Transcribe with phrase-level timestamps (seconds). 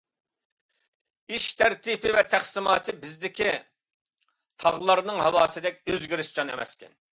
[1.35, 3.51] ئىش تەرتىپى ۋە تەقسىماتى بىزدىكى
[4.65, 7.01] تاغلارنىڭ ھاۋاسىدەك ئۆزگىرىشچان ئەمەسكەن.